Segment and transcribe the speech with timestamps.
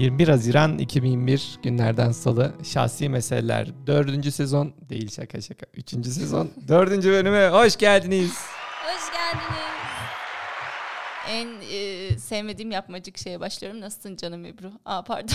[0.00, 4.34] 21 Haziran 2021 günlerden salı Şahsi Meseleler 4.
[4.34, 5.90] sezon değil şaka şaka 3.
[5.90, 7.04] sezon 4.
[7.04, 8.32] bölüme hoş geldiniz.
[8.84, 9.70] Hoş geldiniz.
[11.28, 13.80] En e, sevmediğim yapmacık şeye başlıyorum.
[13.80, 14.72] Nasılsın canım Ebru?
[14.84, 15.34] Aa pardon.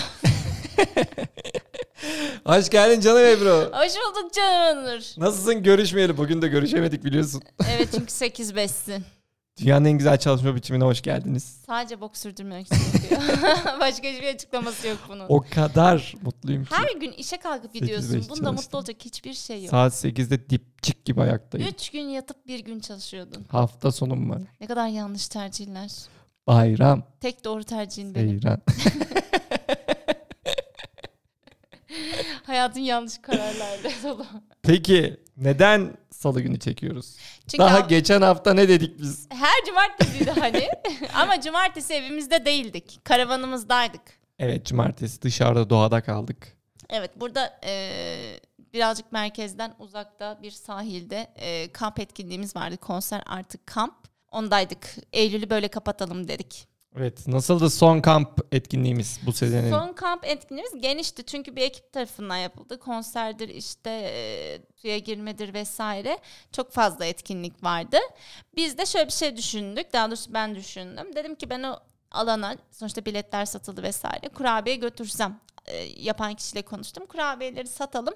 [2.44, 3.70] Hoş geldin canım Ebru.
[3.72, 5.00] Hoş bulduk canım Onur.
[5.16, 7.42] Nasılsın görüşmeyeli bugün de görüşemedik biliyorsun.
[7.76, 9.02] Evet çünkü 8-5'sin.
[9.60, 11.60] Dünyanın en güzel çalışma biçimine hoş geldiniz.
[11.66, 13.20] Sadece bok sürdürmek için yapıyor.
[13.80, 15.24] Başka hiçbir açıklaması yok bunun.
[15.28, 16.70] O kadar mutluyum ki.
[16.74, 18.20] Her gün işe kalkıp gidiyorsun.
[18.20, 19.70] 8-5 Bunda mutlu olacak hiçbir şey yok.
[19.70, 21.68] Saat 8'de dipçik gibi ayaktayım.
[21.68, 23.44] Üç gün yatıp bir gün çalışıyordun.
[23.48, 24.42] Hafta sonum var.
[24.60, 25.90] Ne kadar yanlış tercihler.
[26.46, 28.40] Bayram, Tek doğru tercihin benim.
[28.40, 28.60] seyran.
[32.42, 34.26] Hayatın yanlış kararlarla dolu.
[34.62, 37.16] Peki neden salı günü çekiyoruz?
[37.48, 39.26] Çünkü Daha al- geçen hafta ne dedik biz?
[39.30, 40.68] her cumartesiydi hani.
[41.14, 43.00] Ama cumartesi evimizde değildik.
[43.04, 44.02] Karavanımızdaydık.
[44.38, 46.56] Evet cumartesi dışarıda doğada kaldık.
[46.90, 48.40] Evet burada eee,
[48.72, 52.76] birazcık merkezden uzakta bir sahilde eee, kamp etkinliğimiz vardı.
[52.76, 53.94] Konser artık kamp.
[54.30, 54.94] Ondaydık.
[55.12, 56.68] Eylül'ü böyle kapatalım dedik.
[56.96, 59.70] Evet nasıldı son kamp etkinliğimiz bu senenin?
[59.70, 62.78] Son kamp etkinliğimiz genişti çünkü bir ekip tarafından yapıldı.
[62.80, 66.18] Konserdir işte eee, suya girmedir vesaire.
[66.52, 67.96] Çok fazla etkinlik vardı.
[68.56, 69.92] Biz de şöyle bir şey düşündük.
[69.92, 71.14] Daha doğrusu ben düşündüm.
[71.16, 71.76] Dedim ki ben o
[72.10, 74.28] alana sonuçta biletler satıldı vesaire.
[74.28, 77.06] Kurabiye götürsem e, yapan kişiyle konuştum.
[77.06, 78.14] Kurabiyeleri satalım.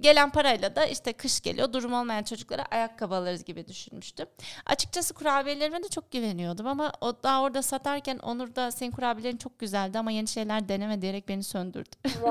[0.00, 1.72] Gelen parayla da işte kış geliyor.
[1.72, 4.26] Durum olmayan çocuklara ayakkabı alırız gibi düşünmüştüm.
[4.66, 9.58] Açıkçası kurabiyelerime de çok güveniyordum ama o daha orada satarken Onur da senin kurabiyelerin çok
[9.58, 11.90] güzeldi ama yeni şeyler deneme diyerek beni söndürdü.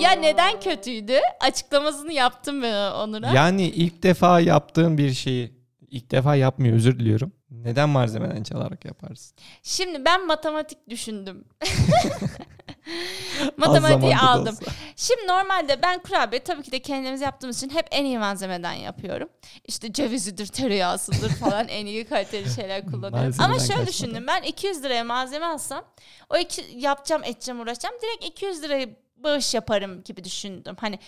[0.00, 1.20] ya neden kötüydü?
[1.40, 3.32] Açıklamasını yaptım ben Onur'a.
[3.32, 5.63] Yani ilk defa yaptığım bir şeyi
[5.94, 7.32] ilk defa yapmıyor özür diliyorum.
[7.50, 9.36] Neden malzemeden çalarak yaparsın?
[9.62, 11.44] Şimdi ben matematik düşündüm.
[13.56, 14.54] Matematiği aldım.
[14.54, 14.72] olsa.
[14.96, 19.28] Şimdi normalde ben kurabiye tabii ki de kendimiz yaptığımız için hep en iyi malzemeden yapıyorum.
[19.64, 23.18] İşte cevizidir, tereyağısıdır falan en iyi kaliteli şeyler kullanıyorum.
[23.18, 23.86] Malzemeden Ama şöyle kaçmadan.
[23.86, 25.84] düşündüm ben 200 liraya malzeme alsam
[26.30, 30.76] o iki, yapacağım edeceğim uğraşacağım direkt 200 liraya bağış yaparım gibi düşündüm.
[30.80, 30.98] Hani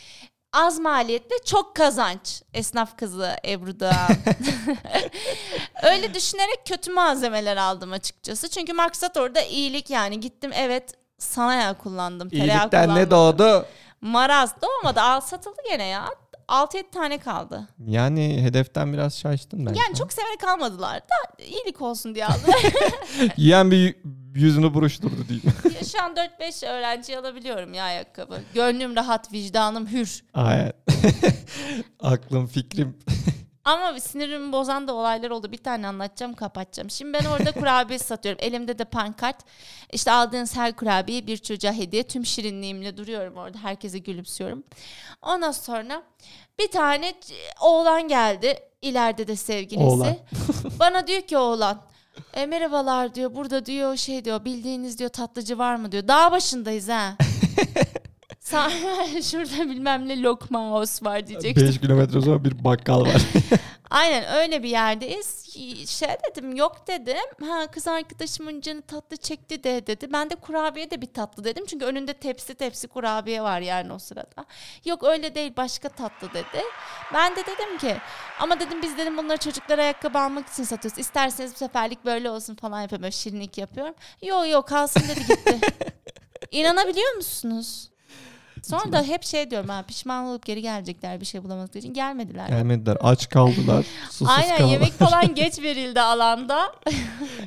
[0.57, 2.43] az maliyetle çok kazanç.
[2.55, 3.93] Esnaf kızı Ebru'da.
[5.83, 8.49] Öyle düşünerek kötü malzemeler aldım açıkçası.
[8.51, 10.21] Çünkü maksat orada iyilik yani.
[10.21, 12.29] Gittim evet sana yağ kullandım.
[12.33, 13.67] İyilikten ne doğdu?
[14.01, 15.01] Maraz doğmadı.
[15.01, 16.09] Al satıldı gene ya.
[16.49, 17.69] 6-7 tane kaldı.
[17.87, 19.75] Yani hedeften biraz şaştın ben.
[19.75, 22.63] Yani çok severek almadılar da iyilik olsun diye aldılar.
[23.37, 23.97] Yiyen bir
[24.35, 25.53] yüzünü buruşturdu diyeyim.
[25.97, 28.41] Şu an 4-5 öğrenci alabiliyorum ya ayakkabı.
[28.55, 30.25] Gönlüm rahat, vicdanım hür.
[30.35, 30.73] Aynen.
[32.01, 32.99] Aklım fikrim.
[33.65, 35.53] Ama sinirimi bozan da olaylar oldu.
[35.53, 36.91] Bir tane anlatacağım, kapatacağım.
[36.91, 38.45] Şimdi ben orada kurabiye satıyorum.
[38.45, 39.37] Elimde de pankart.
[39.93, 42.03] İşte aldığınız her kurabiye bir çocuğa hediye.
[42.03, 43.59] Tüm şirinliğimle duruyorum orada.
[43.59, 44.65] Herkese gülümsüyorum.
[45.23, 46.03] Ondan sonra
[46.59, 47.15] bir tane
[47.61, 48.59] oğlan geldi.
[48.83, 49.87] İleride de sevgilisi.
[49.87, 50.17] Oğlan.
[50.81, 51.83] Bana diyor ki oğlan.
[52.35, 53.35] E, merhabalar diyor.
[53.35, 54.45] Burada diyor şey diyor.
[54.45, 56.09] Bildiğiniz diyor tatlıcı var mı diyor.
[56.09, 57.17] Dağ başındayız ha.
[58.45, 61.69] Sa- Şurada bilmem ne lokma house var diyecektim.
[61.69, 63.23] 5 kilometre sonra bir bakkal var.
[63.91, 65.47] Aynen öyle bir yerdeyiz.
[65.89, 67.47] Şey dedim yok dedim.
[67.49, 70.13] Ha kız arkadaşımın canı tatlı çekti de dedi.
[70.13, 71.67] Ben de kurabiye de bir tatlı dedim.
[71.67, 74.45] Çünkü önünde tepsi tepsi kurabiye var yani o sırada.
[74.85, 76.63] Yok öyle değil başka tatlı dedi.
[77.15, 77.97] Ben de dedim ki
[78.41, 80.99] ama dedim biz dedim bunları çocuklara ayakkabı almak için satıyoruz.
[80.99, 83.03] İsterseniz bu seferlik böyle olsun falan yapıyorum.
[83.03, 83.95] Böyle şirinlik yapıyorum.
[84.23, 85.61] Yok yok kalsın dedi gitti.
[86.51, 87.91] İnanabiliyor musunuz?
[88.67, 92.49] Sonra da hep şey diyorum ha pişman olup geri gelecekler bir şey bulamadıkları için gelmediler.
[92.49, 92.97] Gelmediler.
[93.01, 93.87] Aç kaldılar.
[94.11, 94.73] Susuz Aynen kaldılar.
[94.73, 96.73] yemek falan geç verildi alanda.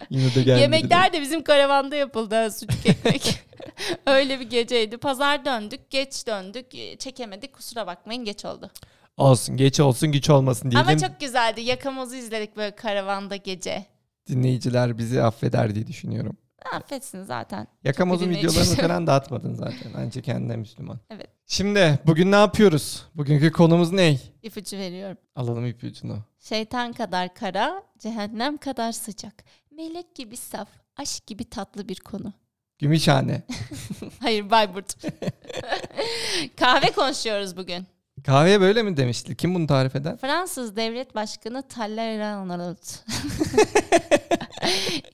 [0.10, 0.58] Yine de gelmediler.
[0.58, 3.40] Yemekler de bizim karavanda yapıldı sucuk ekmek.
[4.06, 4.98] Öyle bir geceydi.
[4.98, 6.76] Pazar döndük, geç döndük.
[6.76, 8.72] e, Çekemedik kusura bakmayın geç oldu.
[9.18, 10.90] Olsun geç olsun güç olmasın diyelim.
[10.90, 11.62] Ama çok güzeldi.
[11.62, 13.86] Yakamozu izledik böyle karavanda gece.
[14.28, 16.38] Dinleyiciler bizi affeder diye düşünüyorum.
[16.74, 17.68] Affetsin zaten.
[17.84, 19.92] Yakamoz'un videolarını falan da atmadın zaten.
[19.98, 21.00] Bence kendine Müslüman.
[21.10, 21.30] Evet.
[21.46, 23.06] Şimdi bugün ne yapıyoruz?
[23.16, 24.18] Bugünkü konumuz ne?
[24.44, 25.18] İpucu veriyorum.
[25.36, 26.18] Alalım ipucunu.
[26.40, 29.44] Şeytan kadar kara, cehennem kadar sıcak.
[29.72, 30.68] Melek gibi saf,
[30.98, 32.34] aşk gibi tatlı bir konu.
[32.80, 33.42] Gümüşhane.
[34.20, 34.96] Hayır Bayburt.
[36.58, 37.88] Kahve konuşuyoruz bugün.
[38.26, 39.36] Kahveye böyle mi demişti?
[39.36, 40.18] Kim bunu tarif eder?
[40.18, 42.76] Fransız devlet başkanı Talleyrand.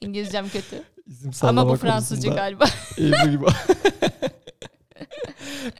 [0.01, 0.83] İngilizcem kötü.
[1.07, 2.65] İsim Ama bu Fransızca konusunda galiba.
[2.97, 3.45] Ebru gibi.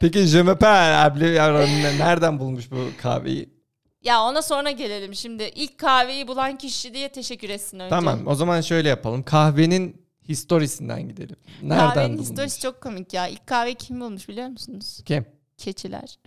[0.00, 3.56] Peki je m'appelle yani nereden bulmuş bu kahveyi?
[4.02, 5.42] Ya ona sonra gelelim şimdi.
[5.42, 7.90] İlk kahveyi bulan kişi diye teşekkür etsin önce.
[7.90, 9.22] Tamam o zaman şöyle yapalım.
[9.22, 11.36] Kahvenin Historisinden gidelim.
[11.62, 12.28] Nereden Kahvenin bulunmuş?
[12.28, 13.28] historisi çok komik ya.
[13.28, 15.00] İlk kahve kim bulmuş biliyor musunuz?
[15.04, 15.26] Kim?
[15.58, 16.18] Keçiler.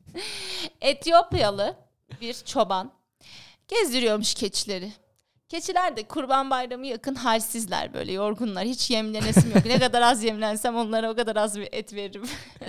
[0.80, 1.76] Etiyopyalı
[2.20, 2.92] bir çoban
[3.68, 4.92] gezdiriyormuş keçileri.
[5.48, 8.64] Keçiler de kurban bayramı yakın halsizler böyle yorgunlar.
[8.64, 9.66] Hiç yemlenesim yok.
[9.66, 12.22] Ne kadar az yemlensem onlara o kadar az bir et veririm.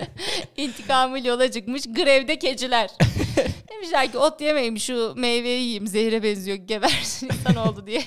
[0.56, 2.90] İntikamıyla yola çıkmış grevde keçiler.
[3.70, 8.04] Demişler ki ot yemeyin şu meyveyi yiyeyim zehre benziyor gebersin insan oldu diye.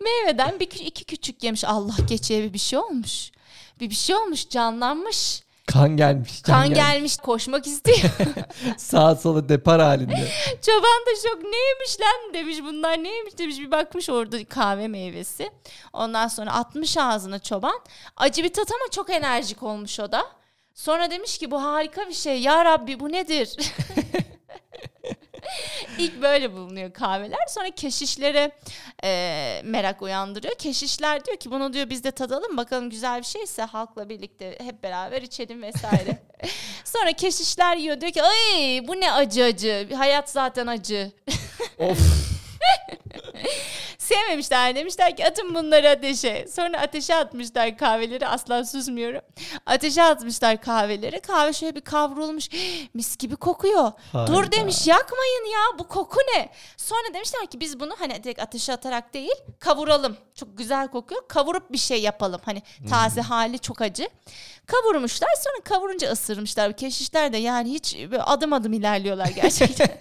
[0.00, 1.64] Meyveden bir iki küçük yemiş.
[1.64, 3.30] Allah keçiye bir bir şey olmuş.
[3.80, 5.42] Bir bir şey olmuş canlanmış.
[5.72, 6.42] Kan gelmiş.
[6.42, 6.78] Kan gelmiş.
[6.78, 7.98] gelmiş koşmak istiyor.
[8.76, 10.14] Sağa sola depar halinde.
[10.62, 15.50] Çoban da şok neymiş lan demiş bunlar neymiş demiş bir bakmış orada kahve meyvesi.
[15.92, 17.80] Ondan sonra atmış ağzına çoban.
[18.16, 20.26] Acı bir tat ama çok enerjik olmuş o da.
[20.74, 23.56] Sonra demiş ki bu harika bir şey ya Rabbi bu nedir?
[25.98, 27.46] İlk böyle bulunuyor kahveler.
[27.48, 28.50] Sonra keşişlere
[29.04, 30.54] e, merak uyandırıyor.
[30.54, 34.82] Keşişler diyor ki bunu diyor biz de tadalım bakalım güzel bir şeyse halkla birlikte hep
[34.82, 36.18] beraber içelim vesaire.
[36.84, 41.12] Sonra keşişler yiyor diyor ki ay bu ne acı acı hayat zaten acı.
[41.78, 41.98] of.
[44.10, 46.46] Sevmemişler demişler ki atın bunları ateşe.
[46.48, 49.20] Sonra ateşe atmışlar kahveleri asla susmuyorum.
[49.66, 51.20] Ateşe atmışlar kahveleri.
[51.20, 52.48] Kahve şöyle bir kavrulmuş
[52.94, 53.92] mis gibi kokuyor.
[54.12, 54.32] Harika.
[54.32, 56.48] Dur demiş yakmayın ya bu koku ne?
[56.76, 60.16] Sonra demişler ki biz bunu hani direkt ateşe atarak değil kavuralım.
[60.34, 61.22] Çok güzel kokuyor.
[61.28, 62.40] Kavurup bir şey yapalım.
[62.44, 64.08] Hani taze hali çok acı.
[64.66, 66.76] Kavurmuşlar sonra kavurunca ısırmışlar.
[66.76, 69.88] Keşişler de yani hiç adım adım ilerliyorlar gerçekten.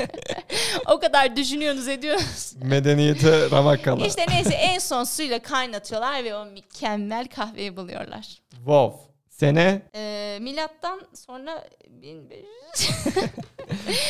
[0.87, 2.53] o kadar düşünüyorsunuz ediyorsunuz.
[2.63, 4.07] Medeniyete ramak kala.
[4.07, 8.27] İşte neyse en son suyla kaynatıyorlar ve o mükemmel kahveyi buluyorlar.
[8.55, 9.09] Wow.
[9.29, 13.15] Sene Ee, milattan sonra 1500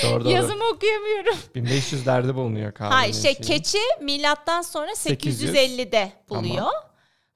[0.04, 0.30] doğru doğru.
[0.30, 1.36] yazımı okuyamıyorum.
[1.56, 2.94] 1500'lerde bulunuyor kahve.
[2.94, 5.54] Hayır şey keçi milattan sonra 800.
[5.56, 6.72] 850'de buluyor.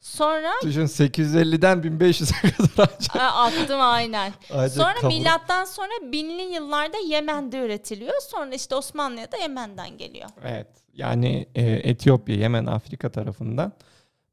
[0.03, 3.21] Sonra Düşün 850'den 1500'e kadar.
[3.21, 4.33] Aa, attım aynen.
[4.49, 8.13] acayip Sonra kavurup- milattan sonra binli yıllarda Yemen'de üretiliyor.
[8.21, 10.29] Sonra işte Osmanlı'ya da Yemen'den geliyor.
[10.43, 10.67] Evet.
[10.93, 13.73] Yani e, Etiyopya, Yemen, Afrika tarafından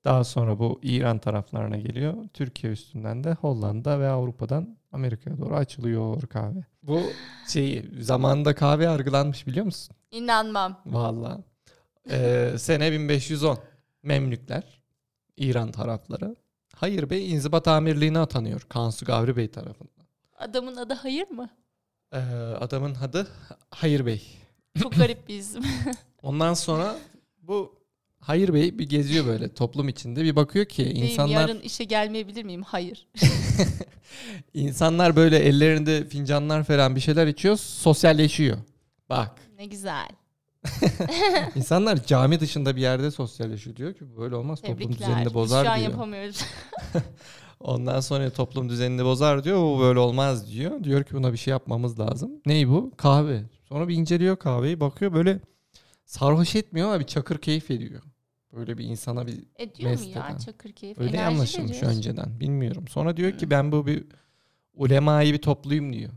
[0.04, 2.14] daha sonra bu İran taraflarına geliyor.
[2.34, 6.64] Türkiye üstünden de Hollanda ve Avrupa'dan Amerika'ya doğru açılıyor kahve.
[6.82, 7.00] Bu
[7.48, 9.96] şeyi zamanında kahve yargılanmış biliyor musun?
[10.10, 10.80] İnanmam.
[10.86, 11.40] Vallahi.
[12.10, 13.58] Ee, sene 1510.
[14.02, 14.79] Memlükler,
[15.36, 16.36] İran tarafları.
[16.76, 20.06] Hayır Bey inzibat amirliğine atanıyor Kansu Gavri Bey tarafından.
[20.38, 21.50] Adamın adı hayır mı?
[22.12, 22.18] Ee,
[22.60, 23.28] adamın adı
[23.70, 24.22] Hayır Bey.
[24.82, 25.62] Çok garip bir isim.
[26.22, 26.96] Ondan sonra
[27.42, 27.80] bu
[28.20, 32.44] Hayır Bey bir geziyor böyle toplum içinde bir bakıyor ki Beyim, insanlar yarın işe gelmeyebilir
[32.44, 32.62] miyim?
[32.62, 33.08] Hayır.
[34.54, 38.56] insanlar böyle ellerinde fincanlar falan bir şeyler içiyor sosyalleşiyor.
[39.08, 40.08] Bak Ne güzel.
[41.54, 44.98] insanlar cami dışında bir yerde sosyalleşiyor diyor ki böyle olmaz toplum Tebrikler.
[45.08, 45.90] düzenini Biz bozar şu an diyor.
[45.90, 46.44] yapamıyoruz.
[47.60, 49.58] Ondan sonra toplum düzenini bozar diyor.
[49.58, 50.84] Bu böyle olmaz diyor.
[50.84, 52.30] Diyor ki buna bir şey yapmamız lazım.
[52.46, 52.92] Ney bu?
[52.96, 53.42] Kahve.
[53.68, 54.80] Sonra bir inceliyor kahveyi.
[54.80, 55.40] Bakıyor böyle
[56.04, 58.02] sarhoş etmiyor ama bir çakır keyif ediyor.
[58.52, 60.98] Böyle bir insana bir Ediyor mu ya çakır keyif?
[60.98, 62.40] öyle Enerji anlaşılmış önceden.
[62.40, 62.88] Bilmiyorum.
[62.88, 63.50] Sonra diyor ki Hı.
[63.50, 64.04] ben bu bir
[64.74, 66.10] ulemayı bir toplayayım diyor.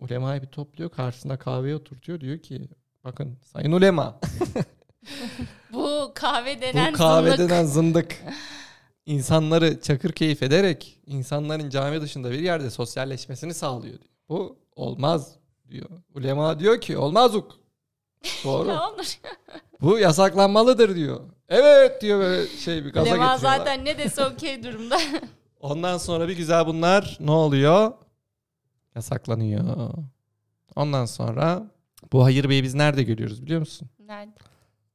[0.00, 0.90] Ulemayı bir topluyor.
[0.90, 2.20] Karşısına kahveye oturtuyor.
[2.20, 2.68] Diyor ki
[3.04, 4.20] bakın sayın ulema.
[5.72, 7.50] Bu kahve denen Bu kahve zındık.
[7.50, 8.16] denen zındık
[9.06, 14.10] insanları çakır keyif ederek insanların cami dışında bir yerde sosyalleşmesini sağlıyor diyor.
[14.28, 15.32] Bu olmaz
[15.68, 15.88] diyor.
[16.14, 17.52] Ulema diyor ki olmazuk.
[18.44, 18.68] Doğru.
[18.68, 19.18] Ne olur?
[19.80, 21.20] Bu yasaklanmalıdır diyor.
[21.48, 23.58] Evet diyor böyle şey bir gaza Lema getiriyorlar.
[23.58, 24.98] zaten ne dese okey durumda.
[25.60, 27.92] Ondan sonra bir güzel bunlar ne oluyor?
[28.94, 29.90] Yasaklanıyor.
[30.76, 31.62] Ondan sonra
[32.12, 33.88] bu Hayır Bey'i biz nerede görüyoruz biliyor musun?
[34.06, 34.32] Nerede?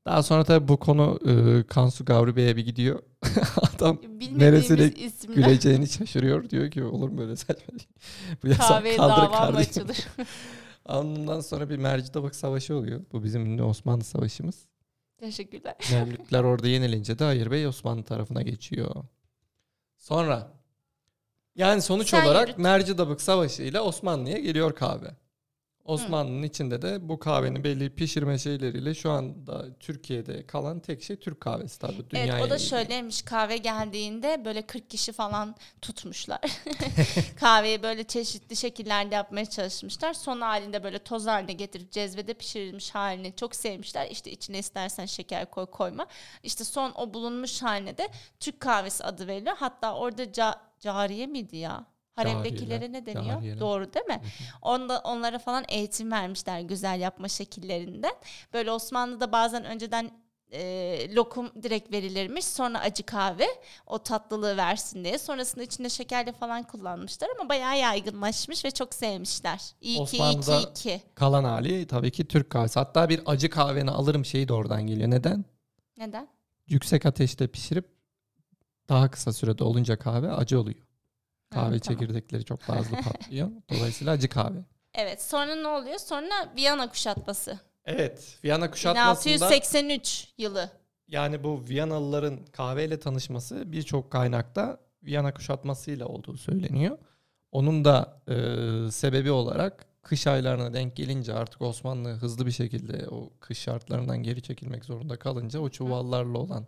[0.06, 3.00] Daha sonra tabii bu konu e, Kansu Gavri Bey'e bir gidiyor.
[3.76, 3.98] Adam
[4.36, 5.36] Neresine isimler.
[5.36, 6.50] güleceğini şaşırıyor.
[6.50, 7.88] Diyor ki olur mu böyle saçma şey?
[8.44, 9.84] Bu yasak Kahveye kaldır kardeşim.
[10.86, 13.02] Ondan sonra bir merci tabak savaşı oluyor.
[13.12, 14.66] Bu bizim ünlü Osmanlı savaşımız.
[15.18, 15.76] Teşekkürler.
[15.92, 18.96] Memlükler orada yenilince de Hayır Bey Osmanlı tarafına geçiyor.
[19.98, 20.52] Sonra
[21.56, 22.60] yani sonuç Sen olarak yürüt.
[22.60, 25.16] Mercidabık Savaşı ile Osmanlı'ya geliyor kahve.
[25.88, 31.42] Osmanlı'nın içinde de bu kahvenin belli pişirme şeyleriyle şu anda Türkiye'de kalan tek şey Türk
[31.42, 32.10] kahvesi tabii.
[32.10, 36.42] Dünyaya evet o da şöyleymiş kahve geldiğinde böyle 40 kişi falan tutmuşlar.
[37.40, 40.14] Kahveyi böyle çeşitli şekillerde yapmaya çalışmışlar.
[40.14, 44.08] Son halinde böyle toz haline getirip cezvede pişirilmiş halini çok sevmişler.
[44.12, 46.08] İşte içine istersen şeker koy koyma.
[46.44, 48.08] İşte son o bulunmuş haline de
[48.40, 49.56] Türk kahvesi adı veriliyor.
[49.58, 51.86] Hatta orada ca- cariye miydi ya?
[52.18, 53.26] Haremdekilere ne deniyor?
[53.36, 53.60] cariyeler.
[53.60, 54.22] Doğru değil mi?
[54.62, 58.14] Onda, onlara falan eğitim vermişler güzel yapma şekillerinden.
[58.54, 60.12] Böyle Osmanlı'da bazen önceden
[60.52, 62.46] e, lokum direkt verilirmiş.
[62.46, 63.48] Sonra acı kahve
[63.86, 65.18] o tatlılığı versin diye.
[65.18, 69.62] Sonrasında içinde şekerle falan kullanmışlar ama bayağı yaygınlaşmış ve çok sevmişler.
[69.82, 71.02] İyi ki iyi Osmanlı'da- ki iyi ki.
[71.16, 72.80] Kalan hali tabii ki Türk kahvesi.
[72.80, 75.10] Hatta bir acı kahveni alırım şeyi de oradan geliyor.
[75.10, 75.46] Neden?
[75.98, 76.28] Neden?
[76.68, 77.90] Yüksek ateşte pişirip
[78.90, 80.87] daha kısa sürede olunca kahve acı oluyor.
[81.50, 81.80] Kahve tamam.
[81.80, 83.52] çekirdekleri çok daha hızlı patlıyor.
[83.74, 84.60] Dolayısıyla acı kahve.
[84.94, 85.98] Evet sonra ne oluyor?
[86.00, 87.60] Sonra Viyana kuşatması.
[87.86, 88.40] Evet.
[88.44, 90.70] Viyana kuşatmasında 1683 yılı.
[91.08, 96.98] yani bu Viyanalıların kahveyle tanışması birçok kaynakta Viyana kuşatmasıyla olduğu söyleniyor.
[97.52, 98.36] Onun da e,
[98.92, 104.42] sebebi olarak kış aylarına denk gelince artık Osmanlı hızlı bir şekilde o kış şartlarından geri
[104.42, 106.68] çekilmek zorunda kalınca o çuvallarla olan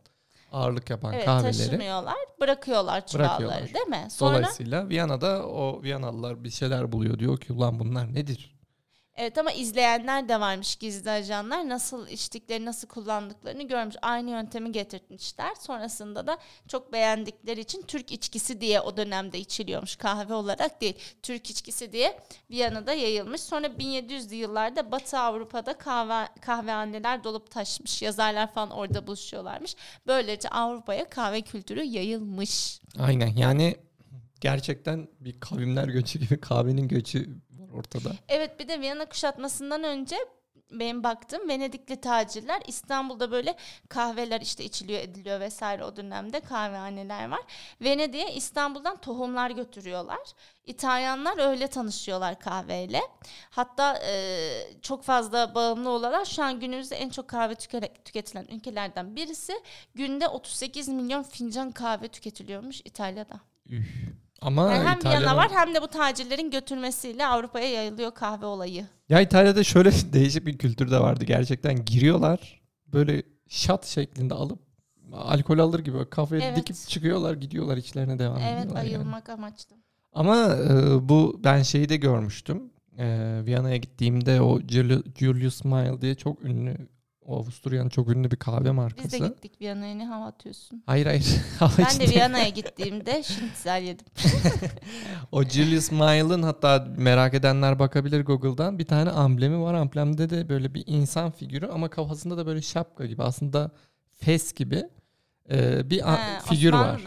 [0.51, 2.15] ağırlık yapan Evet kahveleri taşımıyorlar.
[2.39, 3.74] Bırakıyorlar çuvalları Bırakıyorlar.
[3.74, 4.08] değil mi?
[4.10, 8.59] Sonra Dolayısıyla Viyana'da o Viyanalılar bir şeyler buluyor diyor ki ulan bunlar nedir?
[9.22, 11.70] Evet ama izleyenler de varmış gizli ajanlar.
[11.70, 13.96] Nasıl içtikleri, nasıl kullandıklarını görmüş.
[14.02, 15.56] Aynı yöntemi getirtmişler.
[15.60, 19.96] Sonrasında da çok beğendikleri için Türk içkisi diye o dönemde içiliyormuş.
[19.96, 20.98] Kahve olarak değil.
[21.24, 23.42] Türk içkisi diye Viyana'da yayılmış.
[23.42, 28.02] Sonra 1700'lü yıllarda Batı Avrupa'da kahve, kahvehaneler dolup taşmış.
[28.02, 29.76] Yazarlar falan orada buluşuyorlarmış.
[30.08, 32.82] Böylece Avrupa'ya kahve kültürü yayılmış.
[33.00, 33.76] Aynen yani
[34.42, 37.30] gerçekten bir kavimler göçü gibi kahvenin göçü
[37.74, 38.12] ortada.
[38.30, 40.16] Evet bir de Viyana kuşatmasından önce
[40.72, 43.56] benim baktım Venedikli tacirler İstanbul'da böyle
[43.90, 47.40] kahveler işte içiliyor ediliyor vesaire o dönemde kahvehaneler var.
[47.82, 50.20] Venedik'e İstanbul'dan tohumlar götürüyorlar.
[50.66, 53.02] İtalyanlar öyle tanışıyorlar kahveyle.
[53.50, 59.16] Hatta e, çok fazla bağımlı olarak şu an günümüzde en çok kahve tüke- tüketilen ülkelerden
[59.16, 59.54] birisi.
[59.96, 63.40] Günde 38 milyon fincan kahve tüketiliyormuş İtalya'da.
[63.70, 63.88] Üf.
[64.41, 68.86] Ama Yani hem Viyana var hem de bu tacirlerin götürmesiyle Avrupa'ya yayılıyor kahve olayı.
[69.10, 71.86] Ya İtalya'da şöyle değişik bir kültür de vardı gerçekten.
[71.86, 74.60] Giriyorlar böyle şat şeklinde alıp
[75.13, 76.58] alkol alır gibi kafaya Evet.
[76.58, 78.84] dikip çıkıyorlar gidiyorlar içlerine devam Evet ediyorlar.
[78.84, 78.89] yani.
[78.98, 79.75] ayılmak amaçlı.
[80.13, 82.63] Ama e, bu ben şeyi de görmüştüm.
[82.98, 83.05] E,
[83.46, 86.77] Viyana'ya gittiğimde o Juli- Julius Mile diye çok ünlü
[87.29, 89.05] o Avusturya'nın çok ünlü bir kahve markası.
[89.05, 90.83] Biz de gittik Viyana'ya ne hava atıyorsun?
[90.86, 91.36] Hayır hayır.
[91.77, 94.05] Ben de Viyana'ya gittiğimde şnitzel yedim.
[95.31, 98.79] O Julius Mile'ın hatta merak edenler bakabilir Google'dan.
[98.79, 99.74] Bir tane amblemi var.
[99.74, 103.24] Amblemde de böyle bir insan figürü ama kafasında da böyle şapka gibi.
[103.24, 103.71] Aslında
[104.12, 104.83] fes gibi
[105.51, 107.01] e, bir He, figür var.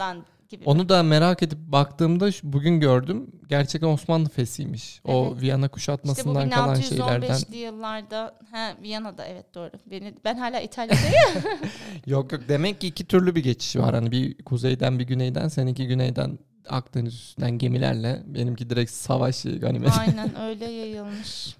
[0.53, 0.63] Gibi.
[0.65, 3.31] Onu da merak edip baktığımda bugün gördüm.
[3.49, 5.01] Gerçekten Osmanlı fesiymiş.
[5.05, 5.41] O Evet.
[5.41, 7.29] Viyana işte bu kuşatmasından kalan şeylerden.
[7.29, 9.71] 1615'li yıllarda he, Viyana'da evet doğru.
[9.85, 11.15] Beni, ben hala İtalya'dayım.
[12.05, 13.95] Yok yok demek ki iki türlü bir geçiş var.
[13.95, 19.91] Hani bir kuzeyden bir güneyden seninki güneyden Akdeniz üstünden gemilerle benimki direkt savaş ganimet.
[19.99, 21.55] Aynen öyle yayılmış.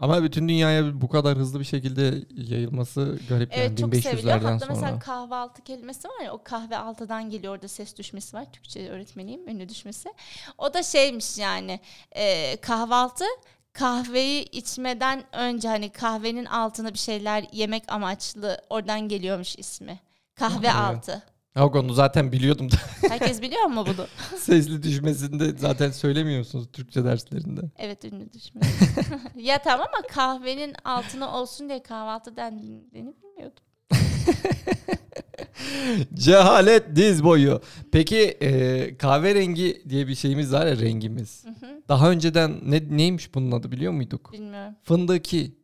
[0.00, 2.24] Ama bütün dünyaya bu kadar hızlı bir şekilde
[2.54, 4.36] yayılması garip Evet yani çok seviliyor.
[4.36, 4.74] 1500'lerden Hatta sonra.
[4.74, 8.44] mesela kahvaltı kelimesi var ya o kahve altıdan geliyor orada ses düşmesi var.
[8.52, 10.12] Türkçe öğretmeniyim ünlü düşmesi.
[10.58, 11.80] O da şeymiş yani
[12.12, 13.24] e, kahvaltı
[13.72, 20.00] kahveyi içmeden önce hani kahvenin altına bir şeyler yemek amaçlı oradan geliyormuş ismi.
[20.34, 20.76] Kahve Evet.
[20.76, 21.22] altı.
[21.56, 22.76] Yok onu zaten biliyordum da
[23.08, 24.06] Herkes biliyor mu bunu?
[24.38, 27.60] sesli düşmesinde zaten söylemiyorsunuz Türkçe derslerinde.
[27.78, 28.68] Evet ünlü düşmesi.
[29.36, 33.62] ya tamam ama kahvenin altına olsun diye kahvaltı dendiğini bilmiyordum.
[36.14, 37.60] Cehalet diz boyu.
[37.92, 41.44] Peki e, kahverengi diye bir şeyimiz var ya rengimiz.
[41.44, 44.32] Hı hı, Daha önceden ne neymiş bunun adı biliyor muyduk?
[44.32, 44.74] Bilmiyorum.
[44.82, 45.56] Fındıki.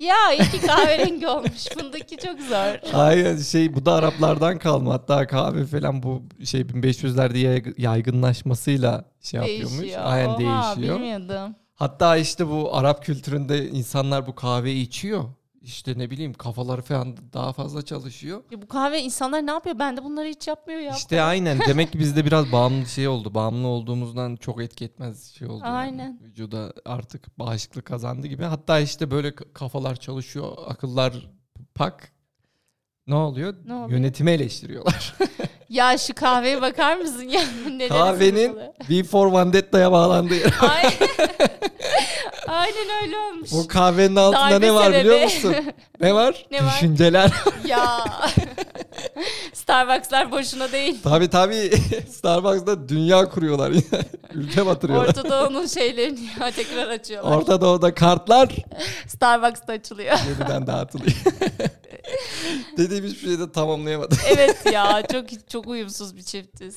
[0.00, 1.66] Ya iyi ki kahverengi olmuş.
[1.78, 2.92] Fındıki çok zor.
[2.94, 4.92] Aynen şey bu da Araplardan kalma.
[4.94, 9.80] Hatta kahve falan bu şey 1500'lerde yay- yaygınlaşmasıyla şey yapıyormuş.
[9.80, 10.02] Değişiyor.
[10.04, 10.38] Aynen Oha,
[10.76, 10.96] değişiyor.
[11.00, 11.54] bilmiyordum.
[11.74, 15.24] Hatta işte bu Arap kültüründe insanlar bu kahveyi içiyor.
[15.64, 18.42] İşte ne bileyim kafaları falan daha fazla çalışıyor.
[18.50, 19.78] Ya bu kahve insanlar ne yapıyor?
[19.78, 20.94] Ben de bunları hiç yapmıyor ya.
[20.96, 23.34] İşte aynen demek ki bizde biraz bağımlı şey oldu.
[23.34, 25.62] Bağımlı olduğumuzdan çok etki etmez şey oldu.
[25.64, 25.76] yani.
[25.76, 26.20] Aynen.
[26.22, 28.44] Vücuda artık bağışıklık kazandı gibi.
[28.44, 31.30] Hatta işte böyle kafalar çalışıyor, akıllar
[31.74, 32.12] pak.
[33.06, 33.54] Ne oluyor?
[33.66, 33.90] Ne oluyor?
[33.90, 35.14] Yönetimi eleştiriyorlar.
[35.68, 37.40] Ya şu kahveye bakar mısın ya?
[37.88, 38.58] Kahvenin?
[38.90, 40.54] V for Vendetta'ya bağlandığı yer.
[42.48, 43.02] Aynen.
[43.02, 43.50] Öyle olmuş.
[43.52, 45.56] O kahvenin altında Darbe ne var biliyor sebebi.
[45.60, 45.72] musun?
[46.00, 46.46] Ne var?
[46.50, 46.72] Ne var?
[46.74, 47.30] Düşünceler.
[47.66, 48.04] ya.
[49.52, 50.98] Starbucks'lar boşuna değil.
[51.04, 51.70] tabii tabii.
[52.10, 53.72] Starbucks'ta dünya kuruyorlar.
[54.34, 55.08] Ülke batırıyorlar.
[55.08, 57.36] Orta Doğu'nun şeylerini ya tekrar açıyorlar.
[57.36, 58.48] Orta Doğu'da kartlar
[59.06, 60.16] Starbucks'ta açılıyor.
[60.28, 61.16] yeniden dağıtılıyor.
[62.76, 64.18] Dediğim hiçbir şeyi de tamamlayamadım.
[64.28, 66.76] evet ya çok çok uyumsuz bir çiftiz.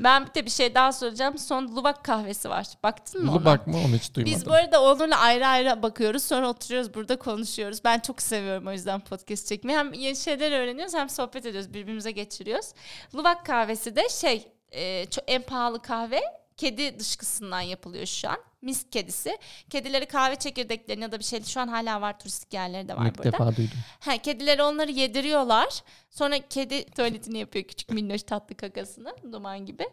[0.00, 1.38] Ben bir de bir şey daha soracağım.
[1.38, 2.66] Son Luvak kahvesi var.
[2.82, 3.38] Baktın mı ona?
[3.38, 4.38] Bunu bakma onu hiç duymadım.
[4.38, 6.22] Biz bu arada Onur'la ayrı ayrı bakıyoruz.
[6.22, 7.84] Sonra oturuyoruz burada konuşuyoruz.
[7.84, 9.78] Ben çok seviyorum o yüzden podcast çekmeyi.
[9.78, 11.74] Hem yeni şeyler öğreniyoruz hem sohbet ediyoruz.
[11.74, 12.66] Birbirimize geçiriyoruz.
[13.14, 16.20] Luvak kahvesi de şey e, çok, en pahalı kahve
[16.58, 18.38] kedi dışkısından yapılıyor şu an.
[18.62, 19.38] Misk kedisi.
[19.70, 23.06] Kedileri kahve çekirdeklerini ya da bir şey şu an hala var turistik yerleri de var
[23.06, 23.32] İlk burada.
[23.32, 23.78] defa duydum.
[24.00, 25.82] Ha, kedileri onları yediriyorlar.
[26.10, 29.88] Sonra kedi tuvaletini yapıyor küçük minnoş tatlı kakasını duman gibi.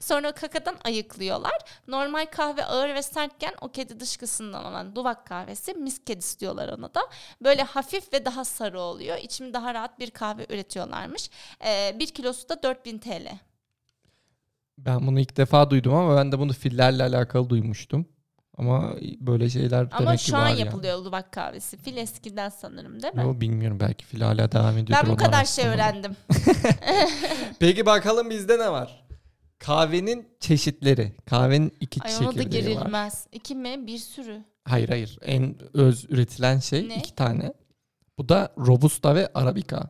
[0.00, 1.58] Sonra kakadan ayıklıyorlar.
[1.88, 6.94] Normal kahve ağır ve sertken o kedi dışkısından olan duvak kahvesi misk kedisi diyorlar ona
[6.94, 7.00] da.
[7.42, 9.18] Böyle hafif ve daha sarı oluyor.
[9.18, 11.30] İçimi daha rahat bir kahve üretiyorlarmış.
[11.64, 13.28] Ee, bir kilosu da 4000 TL.
[14.78, 18.06] Ben bunu ilk defa duydum ama ben de bunu fillerle alakalı duymuştum.
[18.58, 20.60] Ama böyle şeyler Ama demek ki şu an var yani.
[20.60, 21.76] yapılıyor duvak kahvesi.
[21.76, 23.22] Fil eskiden sanırım değil mi?
[23.22, 24.98] Yo, bilmiyorum belki fil hala devam ediyor.
[25.04, 26.16] ben bu kadar şey öğrendim.
[27.58, 29.04] Peki bakalım bizde ne var?
[29.58, 31.12] Kahvenin çeşitleri.
[31.26, 33.12] Kahvenin iki Ay ona da çekirdeği var.
[33.32, 33.86] İki mi?
[33.86, 34.44] Bir sürü.
[34.64, 35.18] Hayır hayır.
[35.22, 36.96] En öz üretilen şey Ne?
[36.96, 37.52] iki tane.
[38.18, 39.82] Bu da Robusta ve Arabica.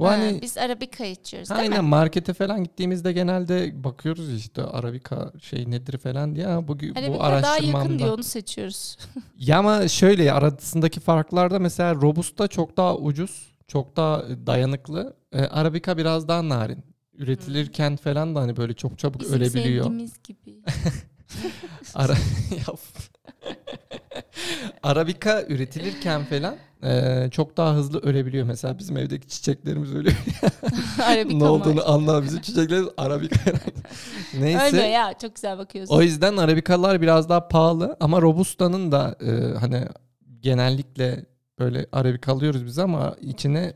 [0.00, 1.90] Bu Ha, hani biz Arabica içiyoruz değil aynen mi?
[1.90, 6.46] markete falan gittiğimizde genelde bakıyoruz işte Arabica şey nedir falan diye.
[6.68, 7.98] Bu, bu Arabica daha yakın araştırmamda.
[7.98, 8.96] diye onu seçiyoruz.
[9.38, 15.16] Ya ama şöyle arasındaki farklarda mesela Robusta çok daha ucuz, çok daha dayanıklı.
[15.32, 16.84] Ee, Arabica biraz daha narin.
[17.14, 19.84] Üretilirken falan da hani böyle çok çabuk Bizim ölebiliyor.
[19.84, 20.58] sevgimiz gibi.
[21.94, 22.12] Ara
[22.56, 22.74] Ya.
[24.82, 28.46] Arabica üretilirken falan e, çok daha hızlı ölebiliyor.
[28.46, 30.16] Mesela bizim evdeki çiçeklerimiz ölüyor.
[31.04, 32.22] Arabica ne olduğunu anla.
[32.22, 32.88] Bizim çiçeklerimiz.
[32.98, 33.30] Ölmüyor
[34.40, 34.76] Neyse.
[34.76, 35.94] ya çok güzel bakıyorsun.
[35.94, 39.84] O yüzden Arabikalar biraz daha pahalı ama Robusta'nın da e, hani
[40.40, 41.26] genellikle
[41.58, 43.72] böyle Arabika alıyoruz biz ama içine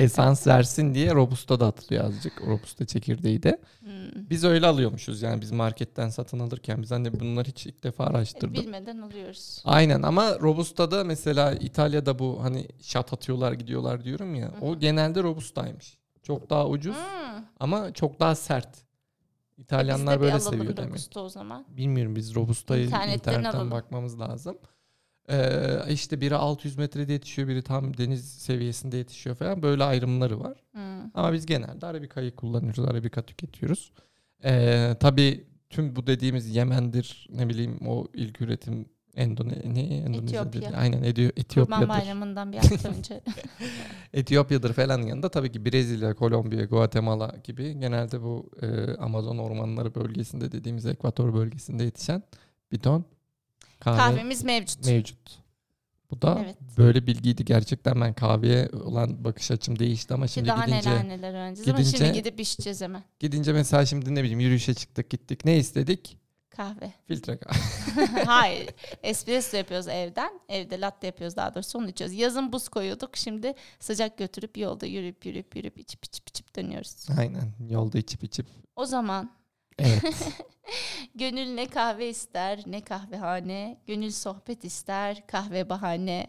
[0.00, 2.42] esans versin diye Robusta da atılıyor azıcık.
[2.46, 3.60] Robusta çekirdeği de.
[3.80, 3.90] Hmm.
[4.30, 8.62] Biz öyle alıyormuşuz yani biz marketten satın alırken biz hani bunları hiç ilk defa araştırdık.
[8.62, 9.62] Bilmeden alıyoruz.
[9.64, 14.50] Aynen ama Robusta'da mesela İtalya'da bu hani şat atıyorlar gidiyorlar diyorum ya.
[14.60, 15.98] O genelde Robusta'ymış.
[16.22, 17.44] Çok daha ucuz Hmm.
[17.60, 18.68] ama çok daha sert.
[19.58, 20.90] İtalyanlar bir böyle seviyor demek.
[20.90, 21.64] Robusta o zaman.
[21.68, 23.70] Bilmiyorum biz Robusta'yı İnternetten internetten alalım.
[23.70, 24.58] bakmamız lazım.
[25.30, 29.62] Ee, işte biri 600 metrede yetişiyor, biri tam deniz seviyesinde yetişiyor falan.
[29.62, 30.62] Böyle ayrımları var.
[30.72, 31.10] Hmm.
[31.14, 32.84] Ama biz genelde Arabika'yı kullanıyoruz.
[32.84, 33.92] Arabika tüketiyoruz.
[34.44, 40.48] Ee, tabii tüm bu dediğimiz Yemen'dir, ne bileyim o ilk üretim Endone ne Endonezya'dır.
[40.58, 40.78] Etiyopya.
[40.78, 41.88] Aynen Edi- Kurban Etiyopya'dır.
[41.88, 43.20] Bayramı'ndan bir hafta önce.
[44.12, 50.52] Etiyopya'dır falan yanında tabii ki Brezilya, Kolombiya, Guatemala gibi genelde bu e, Amazon ormanları bölgesinde
[50.52, 52.22] dediğimiz Ekvator bölgesinde yetişen
[52.72, 53.04] bir ton
[53.80, 54.86] kahve Kahvemiz mevcut.
[54.86, 55.40] mevcut.
[56.10, 56.56] Bu da Evet.
[56.78, 57.44] böyle bilgiydi.
[57.44, 61.78] Gerçekten ben kahveye olan bakış açım değişti ama şimdi daha gidince neler neler öğreneceğiz ama
[61.80, 63.02] gidince- şimdi gidip içeceğiz hemen.
[63.20, 65.44] gidince mesela şimdi ne bileyim yürüyüşe çıktık gittik.
[65.44, 66.16] Ne istedik?
[66.50, 66.92] Kahve.
[67.06, 68.06] Filtre kahve.
[68.26, 68.68] Hayır.
[69.02, 70.40] Espresso yapıyoruz evden.
[70.48, 72.16] Evde latte yapıyoruz daha doğrusu onu içiyoruz.
[72.16, 73.16] Yazın buz koyuyorduk.
[73.16, 77.06] Şimdi sıcak götürüp yolda yürüyüp yürüyüp yürüyüp içip içip içip dönüyoruz.
[77.18, 77.52] Aynen.
[77.70, 78.46] Yolda içip içip.
[78.76, 79.30] O zaman
[79.78, 80.02] Evet.
[81.20, 83.76] gönül ne kahve ister ne kahvehane.
[83.86, 86.26] Gönül sohbet ister kahve bahane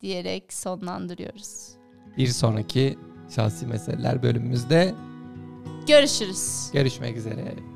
[0.00, 1.68] diyerek sonlandırıyoruz.
[2.16, 2.98] bir sonraki
[3.34, 4.94] şahsi meseleler bölümümüzde
[5.88, 6.70] Görüşürüz.
[6.72, 7.73] görüşmek üzere.